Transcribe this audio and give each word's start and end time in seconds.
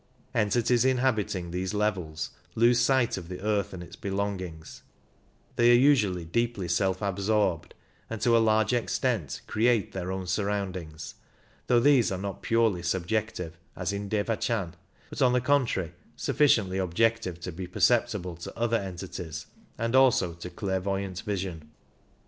Entities 0.33 0.83
inhabiting 0.83 1.51
these 1.51 1.75
levels 1.75 2.31
lose 2.55 2.79
sight 2.79 3.17
of 3.17 3.29
the 3.29 3.39
earth 3.39 3.71
and 3.71 3.83
its 3.83 3.95
belongings; 3.95 4.81
they 5.57 5.69
are 5.69 5.75
usually 5.77 6.25
deeply 6.25 6.67
self 6.67 7.03
absorbed, 7.03 7.75
and 8.09 8.19
to 8.19 8.35
a 8.35 8.39
large 8.41 8.73
extent 8.73 9.41
create 9.45 9.91
their 9.91 10.11
own 10.11 10.25
surroundings, 10.25 11.13
though 11.67 11.79
these 11.79 12.11
are 12.11 12.17
not 12.17 12.41
purely 12.41 12.81
subjective, 12.81 13.59
as 13.75 13.93
in 13.93 14.09
Devachan, 14.09 14.73
but 15.11 15.21
on 15.21 15.33
the 15.33 15.39
contrary 15.39 15.93
sufficiently 16.15 16.79
objective 16.79 17.39
to 17.39 17.51
be 17.51 17.67
perceptible 17.67 18.35
to 18.35 18.57
other 18.57 18.77
entities 18.77 19.45
and 19.77 19.95
also 19.95 20.33
to 20.33 20.49
clairvoyant 20.49 21.21
vision. 21.21 21.69